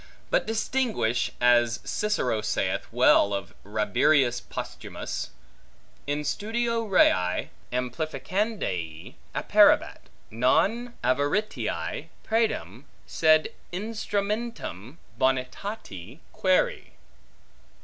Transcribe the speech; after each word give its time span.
But 0.31 0.47
distinguish, 0.47 1.31
as 1.39 1.79
Cicero 1.83 2.41
saith 2.41 2.87
well 2.91 3.35
of 3.35 3.53
Rabirius 3.63 4.39
Posthumus, 4.41 5.29
In 6.07 6.23
studio 6.23 6.81
rei 6.85 7.51
amplificandae 7.71 9.13
apparebat, 9.35 10.09
non 10.31 10.95
avaritiae 11.03 12.07
praedam, 12.23 12.85
sed 13.05 13.49
instrumentum 13.71 14.97
bonitati 15.19 16.17
quaeri. 16.33 16.93